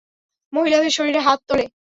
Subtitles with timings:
[0.53, 1.65] মহিলাদের শরীরে হাত তোলো?